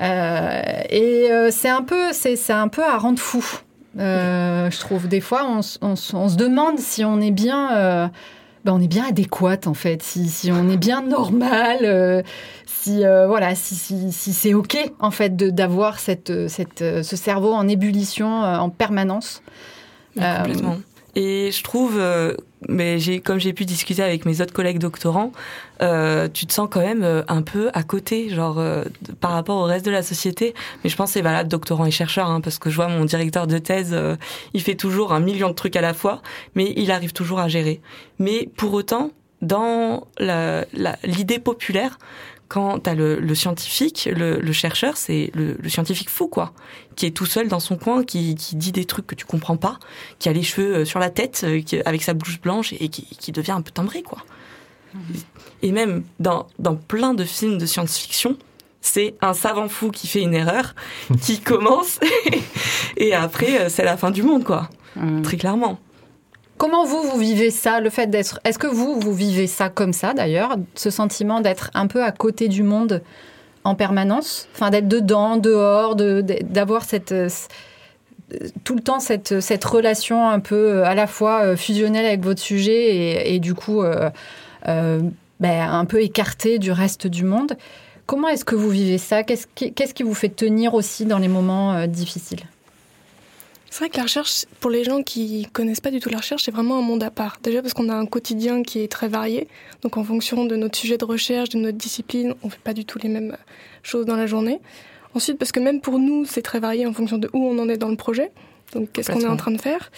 [0.00, 3.44] Euh, et euh, c'est un peu, c'est, c'est un peu à rendre fou.
[3.98, 8.08] Euh, je trouve des fois, on, on on se demande si on est bien, euh,
[8.64, 12.22] ben, on est bien adéquate en fait, si, si on est bien normal, euh,
[12.66, 17.52] si voilà, si, si, si c'est ok en fait de, d'avoir cette, cette, ce cerveau
[17.52, 19.42] en ébullition en permanence.
[20.16, 20.78] Complètement.
[21.14, 22.34] Et je trouve, euh,
[22.68, 25.32] mais j'ai, comme j'ai pu discuter avec mes autres collègues doctorants,
[25.82, 28.84] euh, tu te sens quand même euh, un peu à côté, genre euh,
[29.20, 30.54] par rapport au reste de la société.
[30.82, 33.04] Mais je pense que c'est valable doctorants et chercheurs, hein, parce que je vois mon
[33.04, 34.16] directeur de thèse, euh,
[34.54, 36.22] il fait toujours un million de trucs à la fois,
[36.54, 37.82] mais il arrive toujours à gérer.
[38.18, 39.10] Mais pour autant,
[39.42, 40.06] dans
[41.02, 41.98] l'idée populaire,
[42.52, 46.52] quand t'as le, le scientifique, le, le chercheur, c'est le, le scientifique fou, quoi,
[46.96, 49.56] qui est tout seul dans son coin, qui, qui dit des trucs que tu comprends
[49.56, 49.78] pas,
[50.18, 52.88] qui a les cheveux euh, sur la tête, euh, qui- avec sa bouche blanche et
[52.90, 54.18] qui, qui devient un peu timbré, quoi.
[55.62, 58.36] Et même dans, dans plein de films de science-fiction,
[58.82, 60.74] c'est un savant fou qui fait une erreur,
[61.22, 62.00] qui commence,
[62.98, 64.68] et après, euh, c'est la fin du monde, quoi.
[65.22, 65.78] Très clairement.
[66.62, 68.38] Comment vous, vous vivez ça, le fait d'être...
[68.44, 72.12] Est-ce que vous, vous vivez ça comme ça, d'ailleurs, ce sentiment d'être un peu à
[72.12, 73.02] côté du monde
[73.64, 74.46] en permanence?
[74.54, 77.10] Enfin, d'être dedans, dehors, de- de- d'avoir cette...
[77.10, 77.28] euh,
[78.34, 82.06] euh, tout le temps cette, cette relation un peu euh, à la fois euh, fusionnelle
[82.06, 84.08] avec votre sujet et, du coup euh,
[84.68, 85.00] euh,
[85.40, 87.56] ben, un peu écarté du reste du monde.
[88.06, 89.24] Comment est-ce que vous vivez ça?
[89.24, 89.48] Qu'est-ce
[89.94, 92.44] qui, vous fait tenir aussi dans les moments euh, difficiles?
[93.72, 96.42] C'est vrai que la recherche, pour les gens qui connaissent pas du tout la recherche,
[96.42, 97.38] c'est vraiment un monde à part.
[97.42, 99.48] Déjà parce qu'on a un quotidien qui est très varié.
[99.80, 102.84] Donc en fonction de notre sujet de recherche, de notre discipline, on fait pas du
[102.84, 103.34] tout les mêmes
[103.82, 104.60] choses dans la journée.
[105.14, 107.70] Ensuite parce que même pour nous, c'est très varié en fonction de où on en
[107.70, 108.30] est dans le projet.
[108.74, 109.90] Donc qu'est-ce qu'on est en train de faire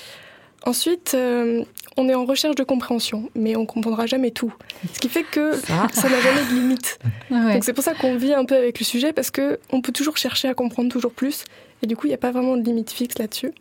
[0.66, 1.62] Ensuite, euh,
[1.96, 4.52] on est en recherche de compréhension, mais on comprendra jamais tout.
[4.92, 5.86] Ce qui fait que Ça.
[5.92, 6.98] ça n'a jamais de limite.
[7.30, 7.54] Ouais.
[7.54, 9.92] Donc c'est pour ça qu'on vit un peu avec le sujet parce que on peut
[9.92, 11.44] toujours chercher à comprendre toujours plus
[11.82, 13.52] et du coup il n'y a pas vraiment de limite fixe là-dessus.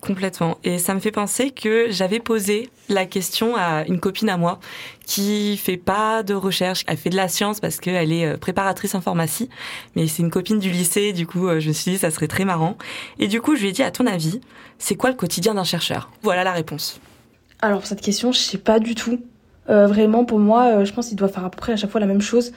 [0.00, 0.58] Complètement.
[0.64, 4.58] Et ça me fait penser que j'avais posé la question à une copine à moi
[5.06, 6.84] qui fait pas de recherche.
[6.86, 9.48] Elle fait de la science parce qu'elle est euh, préparatrice en pharmacie.
[9.96, 11.12] Mais c'est une copine du lycée.
[11.12, 12.76] Du coup, euh, je me suis dit, ça serait très marrant.
[13.18, 14.40] Et du coup, je lui ai dit, à ton avis,
[14.78, 16.10] c'est quoi le quotidien d'un chercheur?
[16.22, 17.00] Voilà la réponse.
[17.60, 19.20] Alors, pour cette question, je sais pas du tout.
[19.70, 22.00] Euh, vraiment, pour moi, je pense qu'il doit faire à peu près à chaque fois
[22.00, 22.52] la même chose.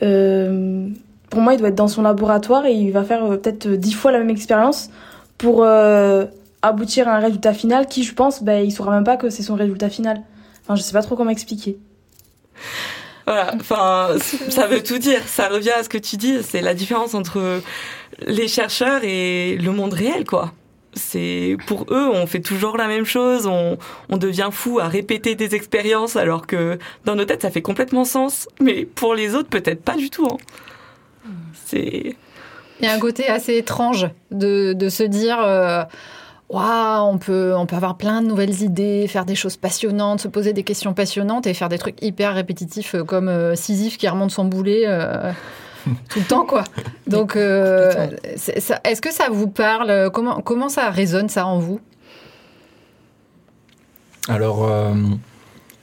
[0.00, 4.10] Pour moi, il doit être dans son laboratoire et il va faire peut-être dix fois
[4.10, 4.90] la même expérience
[5.36, 5.64] pour
[6.62, 9.42] aboutir à un résultat final qui, je pense, ben, il saura même pas que c'est
[9.42, 10.22] son résultat final.
[10.62, 11.78] Enfin, je sais pas trop comment expliquer.
[13.26, 14.08] Voilà, enfin,
[14.48, 15.22] ça veut tout dire.
[15.26, 16.42] Ça revient à ce que tu dis.
[16.42, 17.60] C'est la différence entre
[18.26, 20.52] les chercheurs et le monde réel, quoi.
[20.94, 23.46] C'est pour eux, on fait toujours la même chose.
[23.46, 27.62] On, on devient fou à répéter des expériences, alors que dans nos têtes, ça fait
[27.62, 28.48] complètement sens.
[28.60, 30.26] Mais pour les autres, peut-être pas du tout.
[30.26, 30.38] hein.
[31.66, 32.16] C'est
[32.80, 35.84] Il y a un côté assez étrange de, de se dire euh,
[36.50, 40.28] Waouh, on peut, on peut avoir plein de nouvelles idées, faire des choses passionnantes, se
[40.28, 44.08] poser des questions passionnantes et faire des trucs hyper répétitifs euh, comme euh, Sisyphe qui
[44.08, 45.30] remonte son boulet euh,
[46.08, 46.64] tout le temps, quoi.
[47.06, 51.80] Donc, euh, est-ce que ça vous parle comment, comment ça résonne, ça, en vous?
[54.28, 54.94] Alors, euh,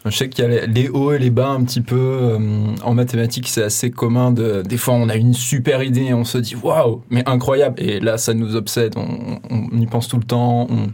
[0.09, 1.95] je sais qu'il y a les- hauts et les bas un petit peu.
[1.97, 2.39] euh,
[2.83, 4.31] en mathématiques, c'est assez commun.
[4.31, 7.81] De, des fois, on a une super idée et on se dit waouh, mais incroyable.
[7.81, 8.93] Et là, ça nous obsède.
[8.97, 10.67] On, on y pense tout le temps.
[10.69, 10.87] On,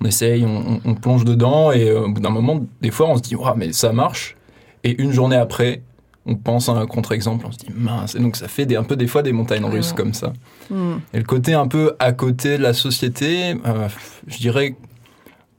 [0.00, 1.72] on essaye, on, on plonge dedans.
[1.72, 4.36] Et euh, au bout d'un moment, des fois, on se dit waouh, mais ça marche.
[4.84, 5.82] Et une journée après,
[6.26, 7.46] on pense à un contre-exemple.
[7.48, 8.14] On se dit mince.
[8.14, 10.32] Et donc, ça fait des, un peu des fois des montagnes russes comme ça.
[10.70, 10.96] Hmm.
[11.14, 13.88] Et le côté un peu à côté de la société, euh,
[14.26, 14.76] je dirais,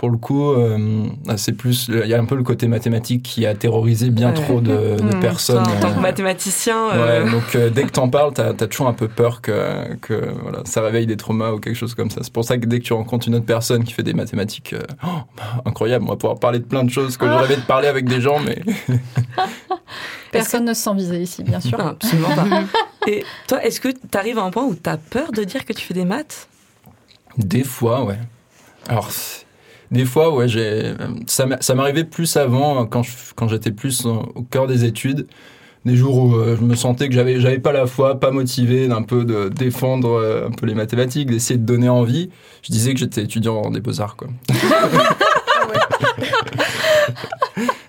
[0.02, 1.06] pour le coup, euh,
[1.38, 4.34] c'est plus, il y a un peu le côté mathématique qui a terrorisé bien Ouais.
[4.34, 5.20] trop de, de Mmh.
[5.20, 5.60] personnes.
[5.68, 6.90] en tant que mathématicien.
[6.92, 9.94] euh, Ouais, donc euh, dès que t'en parles, t'as as toujours un peu peur que,
[10.02, 12.22] que voilà, ça réveille des traumas ou quelque chose comme ça.
[12.24, 14.74] C'est pour ça que dès que tu rencontres une autre personne qui fait des mathématiques,
[14.74, 17.58] euh, oh, bah, incroyable, on va pouvoir parler de plein de choses que je rêvais
[17.58, 18.60] de parler avec des gens, mais
[20.32, 21.78] Personne ne se sent visé ici, bien sûr.
[21.78, 22.46] Non, absolument pas.
[23.08, 25.66] Et toi, est-ce que tu arrives à un point où tu as peur de dire
[25.66, 26.48] que tu fais des maths?
[27.38, 28.18] Des fois, ouais.
[28.88, 29.46] Alors, c'est-
[29.92, 30.94] des fois, ouais, j'ai.
[31.28, 35.28] Ça m'arrivait plus avant, quand je- quand j'étais plus au au cœur des études.
[35.84, 38.88] Des jours où euh, je me sentais que j'avais, j'avais pas la foi, pas motivé
[38.88, 42.30] d'un peu de défendre euh, un peu les mathématiques, d'essayer de donner envie.
[42.62, 44.28] Je disais que j'étais étudiant en des beaux-arts, quoi.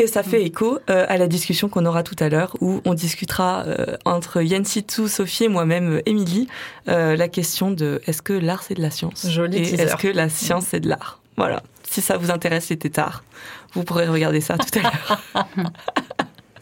[0.00, 2.94] Et ça fait écho euh, à la discussion qu'on aura tout à l'heure, où on
[2.94, 6.46] discutera euh, entre Yann Sitou, Sophie et moi-même, euh, Émilie,
[6.88, 10.06] euh, la question de est-ce que l'art c'est de la science Joli Et est-ce que
[10.06, 11.20] la science c'est de l'art?
[11.36, 11.64] Voilà.
[11.82, 13.24] Si ça vous intéresse les tétards,
[13.72, 15.20] vous pourrez regarder ça tout à l'heure.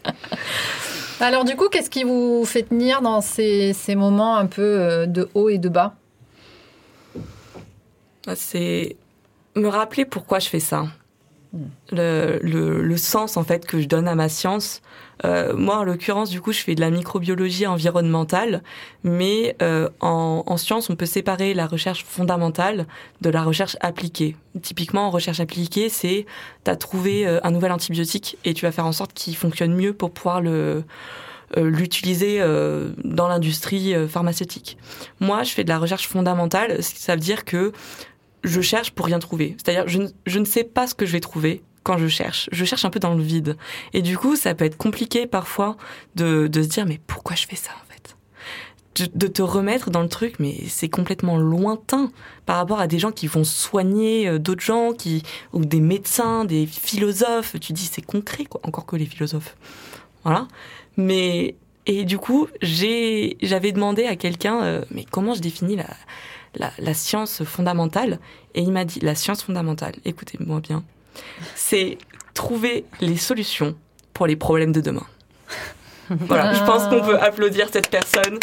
[1.19, 5.29] Alors, du coup, qu'est-ce qui vous fait tenir dans ces, ces moments un peu de
[5.33, 5.95] haut et de bas?
[8.35, 8.95] C'est
[9.55, 10.87] me rappeler pourquoi je fais ça.
[11.91, 14.81] Le, le, sens en fait que je donne à ma science.
[15.25, 18.61] Euh, moi, en l'occurrence, du coup, je fais de la microbiologie environnementale,
[19.03, 22.85] mais euh, en, en science, on peut séparer la recherche fondamentale
[23.21, 24.35] de la recherche appliquée.
[24.61, 26.25] Typiquement, en recherche appliquée, c'est
[26.65, 29.73] tu as trouvé euh, un nouvel antibiotique et tu vas faire en sorte qu'il fonctionne
[29.73, 30.83] mieux pour pouvoir le
[31.55, 32.41] l'utiliser
[33.05, 34.77] dans l'industrie pharmaceutique.
[35.21, 37.71] Moi, je fais de la recherche fondamentale, ça veut dire que
[38.47, 39.55] je cherche pour rien trouver.
[39.57, 42.49] C'est-à-dire, je, je ne sais pas ce que je vais trouver quand je cherche.
[42.51, 43.55] Je cherche un peu dans le vide.
[43.93, 45.77] Et du coup, ça peut être compliqué parfois
[46.15, 49.07] de, de se dire, mais pourquoi je fais ça en fait?
[49.13, 52.11] De, te remettre dans le truc, mais c'est complètement lointain
[52.47, 56.45] par rapport à des gens qui vont soigner euh, d'autres gens, qui ou des médecins,
[56.45, 57.55] des philosophes.
[57.61, 58.59] Tu dis c'est concret, quoi.
[58.63, 59.55] Encore que les philosophes,
[60.23, 60.47] voilà.
[60.97, 61.55] Mais
[61.85, 65.85] et du coup, j'avais demandé à quelqu'un, euh, mais comment je définis la,
[66.55, 68.19] la, science fondamentale
[68.55, 69.93] Et il m'a dit la science fondamentale.
[70.05, 70.83] Écoutez-moi bien,
[71.55, 71.97] c'est
[72.33, 73.75] trouver les solutions
[74.13, 75.05] pour les problèmes de demain.
[76.09, 78.39] Voilà, je pense qu'on peut applaudir cette personne.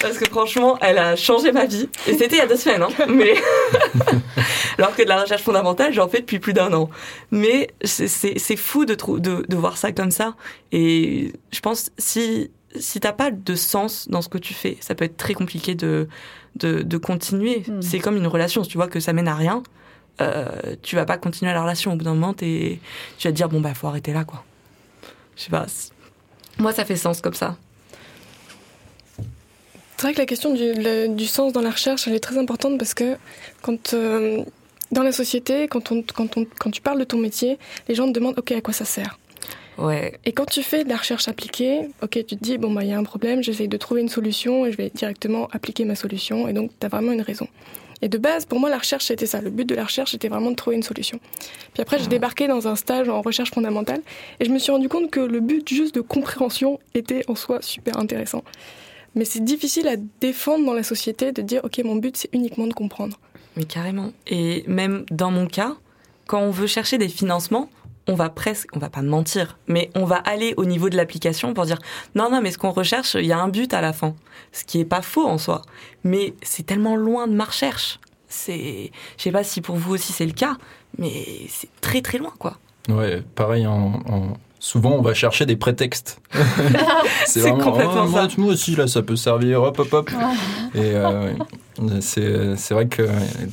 [0.00, 1.88] Parce que franchement, elle a changé ma vie.
[2.08, 3.06] Et c'était il y a deux semaines, hein.
[3.08, 3.34] Mais
[4.78, 6.90] alors que de la recherche fondamentale, j'en fais depuis plus d'un an.
[7.30, 10.34] Mais c'est- fou de, de, de voir ça comme ça.
[10.72, 14.94] Et je pense si si t'as pas de sens dans ce que tu fais, ça
[14.94, 16.08] peut être très compliqué de
[16.56, 17.62] de, de continuer.
[17.66, 17.80] Hmm.
[17.82, 18.62] C'est comme une relation.
[18.62, 19.62] Si tu vois que ça mène à rien,
[20.20, 20.46] euh,
[20.82, 21.92] tu vas pas continuer la relation.
[21.92, 22.78] Au bout d'un moment, t'es-
[23.18, 24.44] tu vas te dire bon bah faut arrêter là quoi.
[25.36, 25.66] Je sais pas.
[26.58, 27.56] Moi, ça fait sens comme ça.
[29.96, 32.36] C'est vrai que la question du, le- du sens dans la recherche, elle est très
[32.36, 33.16] importante parce que
[33.62, 34.42] quand, euh,
[34.90, 37.58] dans la société, quand, on, quand, on, quand tu parles de ton métier,
[37.88, 39.18] les gens te demandent OK, à quoi ça sert?
[39.78, 40.18] Ouais.
[40.24, 42.90] Et quand tu fais de la recherche appliquée, ok, tu te dis, bon, bah, il
[42.90, 45.94] y a un problème, j'essaye de trouver une solution et je vais directement appliquer ma
[45.94, 46.48] solution.
[46.48, 47.48] Et donc, tu as vraiment une raison.
[48.02, 49.40] Et de base, pour moi, la recherche, c'était ça.
[49.40, 51.20] Le but de la recherche, c'était vraiment de trouver une solution.
[51.72, 54.02] Puis après, j'ai débarqué dans un stage en recherche fondamentale
[54.40, 57.62] et je me suis rendu compte que le but juste de compréhension était en soi
[57.62, 58.42] super intéressant.
[59.14, 62.66] Mais c'est difficile à défendre dans la société de dire, ok, mon but, c'est uniquement
[62.66, 63.20] de comprendre.
[63.56, 64.12] Mais carrément.
[64.26, 65.76] Et même dans mon cas,
[66.26, 67.68] quand on veut chercher des financements,
[68.08, 71.54] on va presque, on va pas mentir, mais on va aller au niveau de l'application
[71.54, 71.78] pour dire
[72.14, 74.14] non, non, mais ce qu'on recherche, il y a un but à la fin.
[74.52, 75.62] Ce qui est pas faux en soi.
[76.04, 77.98] Mais c'est tellement loin de ma recherche.
[78.28, 80.56] C'est, je sais pas si pour vous aussi c'est le cas,
[80.98, 81.12] mais
[81.48, 82.58] c'est très très loin, quoi.
[82.88, 86.20] Ouais, pareil, en, en- souvent on va chercher des prétextes.
[87.26, 88.34] C'est complètement oh, moi, ça.
[88.38, 90.10] moi aussi, là, ça peut servir, hop, hop, hop.
[90.74, 91.32] Et euh,
[92.00, 93.02] c'est c'est vrai que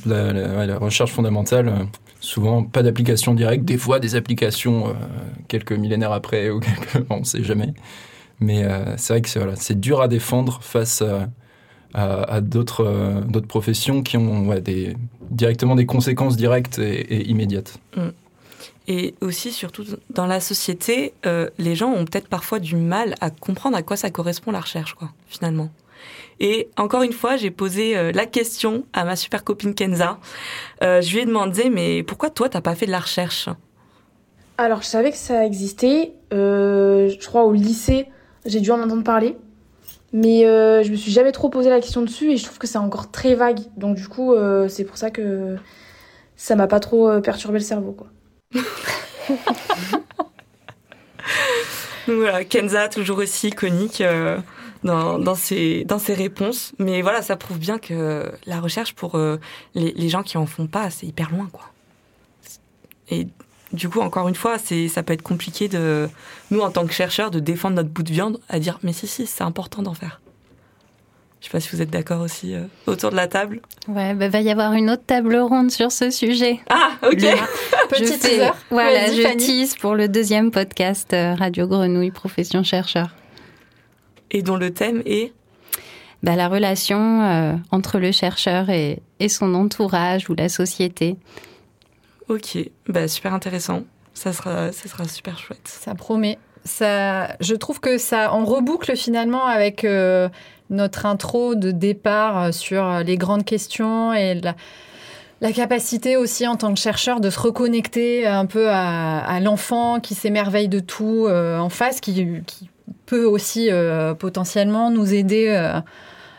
[0.06, 1.84] la, la- ouais, la recherche fondamentale, euh,
[2.20, 4.92] souvent pas d'application directe, des fois des applications euh,
[5.48, 6.50] quelques millénaires après,
[7.10, 7.74] on ne sait jamais.
[8.38, 11.28] Mais euh, c'est vrai que c'est dur à défendre face à,
[11.98, 14.54] euh, d'autres professions qui ont
[15.30, 17.78] directement des conséquences directes et, immédiates.
[18.88, 21.12] Et aussi, surtout dans la société,
[21.58, 24.96] les gens ont peut-être parfois du mal à comprendre à quoi ça correspond la recherche,
[25.26, 25.70] finalement.
[26.40, 30.18] Et encore une fois, j'ai posé euh, la question à ma super copine Kenza.
[30.82, 33.48] Euh, je lui ai demandé, mais pourquoi toi, t'as pas fait de la recherche?
[34.58, 36.14] Alors, je savais que ça existait.
[36.32, 38.06] Euh, je crois au lycée,
[38.46, 39.36] j'ai dû en entendre parler.
[40.12, 42.66] Mais euh, je me suis jamais trop posé la question dessus et je trouve que
[42.66, 43.60] c'est encore très vague.
[43.76, 45.56] Donc, du coup, euh, c'est pour ça que
[46.36, 48.08] ça m'a pas trop perturbé le cerveau, quoi.
[52.06, 54.38] Voilà, Kenza, toujours aussi conique euh,
[54.84, 56.72] dans, dans, ses, dans ses réponses.
[56.78, 59.38] Mais voilà, ça prouve bien que la recherche, pour euh,
[59.74, 61.70] les, les gens qui en font pas, c'est hyper loin, quoi.
[63.10, 63.26] Et
[63.72, 66.08] du coup, encore une fois, c'est, ça peut être compliqué de,
[66.50, 69.06] nous, en tant que chercheurs, de défendre notre bout de viande, à dire, mais si,
[69.06, 70.20] si, c'est important d'en faire.
[71.40, 73.62] Je sais pas si vous êtes d'accord aussi euh, autour de la table.
[73.88, 76.60] Ouais, bah, va y avoir une autre table ronde sur ce sujet.
[76.68, 77.12] Ah, ok.
[77.16, 77.26] Petit
[77.98, 78.50] Je fais- teaser.
[78.70, 83.14] Voilà, je tease pour le deuxième podcast euh, Radio Grenouille Profession Chercheur.
[84.30, 85.32] Et dont le thème est
[86.22, 91.16] Bah, la relation euh, entre le chercheur et, et son entourage ou la société.
[92.28, 93.82] Ok, bah, super intéressant.
[94.14, 95.66] Ça sera, ça sera super chouette.
[95.66, 96.38] Ça promet.
[96.64, 100.28] Ça, je trouve que ça, on reboucle finalement avec euh,
[100.68, 104.54] notre intro de départ euh, sur les grandes questions et la,
[105.40, 110.00] la capacité aussi en tant que chercheur de se reconnecter un peu à, à l'enfant
[110.00, 112.68] qui s'émerveille de tout euh, en face, qui, qui
[113.10, 115.80] peut aussi euh, potentiellement nous aider euh,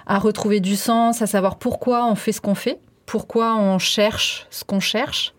[0.08, 4.48] à retrouver du sens, à savoir pourquoi on fait ce qu'on fait, pourquoi on cherche
[4.52, 5.34] ce qu'on cherche.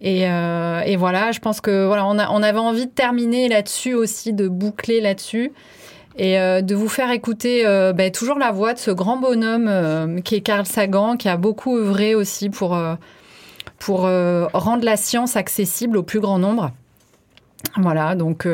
[0.00, 4.48] Et, euh, voilà, je pense que voilà, on, avait envie de terminer là-dessus aussi, de
[4.48, 5.52] boucler là-dessus
[6.18, 7.64] et de vous faire écouter
[7.94, 11.76] ben, toujours la voix de ce grand bonhomme qui est Carl Sagan, qui a beaucoup
[11.76, 12.78] œuvré aussi pour,
[13.78, 16.72] pour rendre la science accessible au plus grand nombre.
[17.76, 18.46] Voilà, donc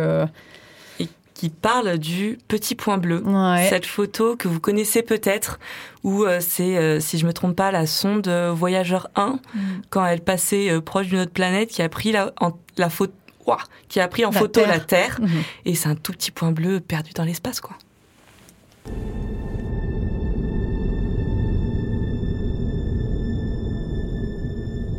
[1.43, 3.21] qui parle du petit point bleu.
[3.25, 3.67] ouais.
[3.69, 5.59] Cette photo que vous connaissez peut-être,
[6.05, 9.59] où euh, c'est, euh, si je me trompe pas, la sonde euh, Voyageur 1, Mm.
[9.91, 13.13] quand elle passait euh, proche d'une autre planète, qui a pris la, en, la photo,
[13.49, 14.69] ouah, qui a pris en La photo Terre.
[14.69, 15.29] la Terre, Mhm.
[15.65, 17.77] et c'est un tout petit point bleu perdu dans l'espace, quoi.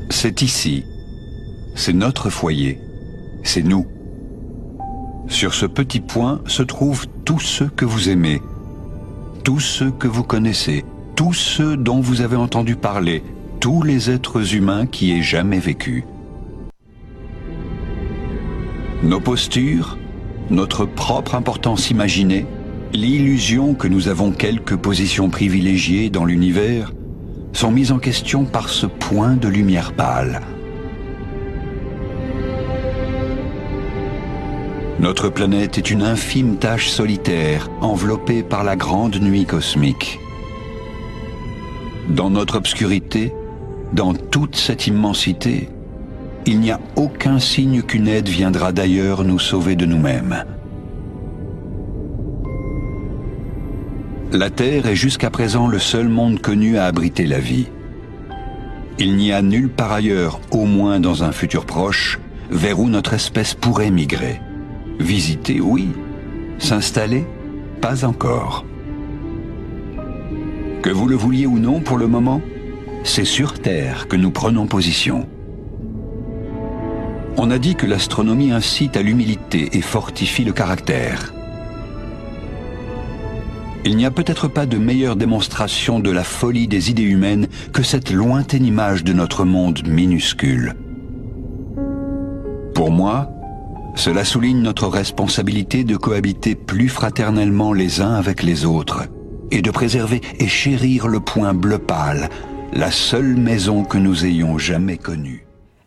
[0.10, 0.86] C'est ici.
[1.75, 2.79] C'est notre foyer.
[3.43, 3.88] C'est nous.
[5.28, 8.42] Sur ce petit point se trouvent tous ceux que vous aimez,
[9.44, 13.24] tous ceux que vous connaissez, tous ceux dont vous avez entendu parler,
[13.60, 16.04] tous les êtres humains qui aient jamais vécu.
[19.02, 19.98] Nos postures,
[20.50, 22.46] notre propre importance imaginée,
[22.94, 26.94] l'illusion que nous avons quelques positions privilégiées dans l'univers,
[27.54, 30.42] sont mises en question par ce point de lumière pâle.
[35.04, 40.18] Notre planète est une infime tache solitaire enveloppée par la grande nuit cosmique.
[42.08, 43.34] Dans notre obscurité,
[43.92, 45.68] dans toute cette immensité,
[46.46, 50.46] il n'y a aucun signe qu'une aide viendra d'ailleurs nous sauver de nous-mêmes.
[54.32, 57.68] La Terre est jusqu'à présent le seul monde connu à abriter la vie.
[59.00, 63.13] Il n'y a nulle part ailleurs, au moins dans un futur proche, vers où notre
[63.13, 64.40] espèce pourrait migrer.
[65.00, 65.89] Visiter, oui.
[66.60, 67.25] S'installer,
[67.81, 68.65] pas encore.
[70.81, 72.41] Que vous le vouliez ou non pour le moment,
[73.04, 75.27] c'est sur Terre que nous prenons position.
[77.37, 81.33] On a dit que l'astronomie incite à l'humilité et fortifie le caractère.
[83.85, 87.83] Il n'y a peut-être pas de meilleure démonstration de la folie des idées humaines que
[87.83, 90.73] cette lointaine image de notre monde minuscule.
[92.73, 93.29] Pour moi,
[93.96, 99.04] cela souligne notre responsabilité de cohabiter plus fraternellement les uns avec les autres
[99.52, 102.29] et de préserver et chérir le point bleu pâle,
[102.73, 105.46] la seule maison que nous ayons jamais connue.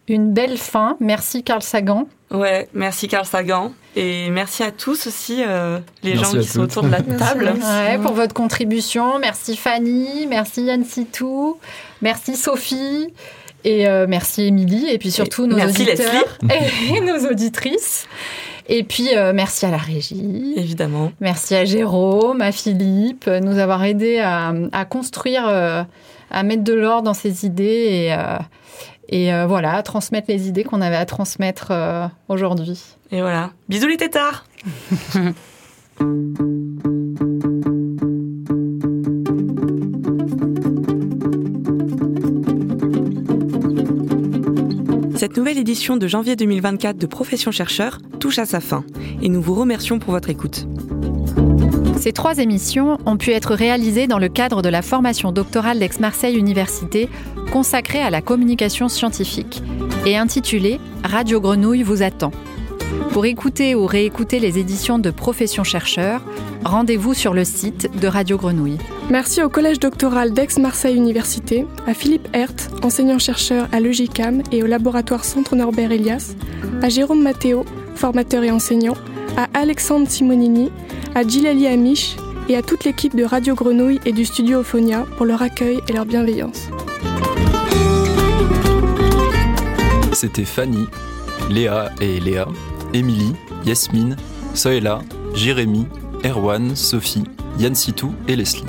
[0.08, 0.96] Une belle fin.
[1.00, 2.06] Merci Carl Sagan.
[2.30, 3.72] Ouais, merci Carl Sagan.
[3.96, 7.54] Et merci à tous aussi, euh, les Merci gens qui sont autour de la table.
[7.60, 9.18] Ouais, pour votre contribution.
[9.18, 11.58] Merci Fanny, merci Yann Sitou,
[12.02, 13.08] merci Sophie
[13.66, 16.38] et euh, merci Émilie et puis surtout nos merci auditeurs
[16.94, 18.06] et nos auditrices.
[18.68, 20.54] Et puis euh, merci à la régie.
[20.56, 21.10] Évidemment.
[21.20, 25.82] Merci à Jérôme, à Philippe, euh, nous avoir aidés à, à construire, euh,
[26.30, 28.38] à mettre de l'or dans ces idées et, euh,
[29.08, 32.80] et euh, voilà, à transmettre les idées qu'on avait à transmettre euh, aujourd'hui.
[33.10, 33.50] Et voilà.
[33.68, 34.44] Bisous les tétards
[45.36, 48.84] Nouvelle édition de janvier 2024 de Profession chercheur touche à sa fin
[49.20, 50.66] et nous vous remercions pour votre écoute.
[51.98, 56.38] Ces trois émissions ont pu être réalisées dans le cadre de la formation doctorale d'Aix-Marseille
[56.38, 57.10] Université
[57.52, 59.62] consacrée à la communication scientifique
[60.06, 62.30] et intitulée Radio Grenouille vous attend.
[63.10, 66.22] Pour écouter ou réécouter les éditions de Profession chercheur,
[66.64, 68.78] rendez-vous sur le site de Radio Grenouille.
[69.08, 75.24] Merci au Collège doctoral d'Aix-Marseille Université, à Philippe Hert, enseignant-chercheur à l'EGICAM et au laboratoire
[75.24, 76.34] Centre Norbert Elias,
[76.82, 78.96] à Jérôme Matteo, formateur et enseignant,
[79.36, 80.72] à Alexandre Simonini,
[81.14, 82.16] à Gilali Amish
[82.48, 85.92] et à toute l'équipe de Radio Grenouille et du studio Ophonia pour leur accueil et
[85.92, 86.68] leur bienveillance.
[90.12, 90.86] C'était Fanny,
[91.48, 92.48] Léa et Léa,
[92.92, 93.34] Émilie,
[93.64, 94.16] Yasmine,
[94.54, 95.00] Soela,
[95.32, 95.86] Jérémy,
[96.24, 97.24] Erwan, Sophie,
[97.58, 97.74] Yann
[98.26, 98.64] et Leslie.